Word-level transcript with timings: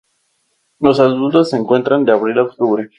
Los 0.79 0.99
adultos 0.99 1.51
se 1.51 1.57
encuentran 1.57 2.05
de 2.05 2.11
abril 2.11 2.39
a 2.39 2.43
octubre. 2.45 2.89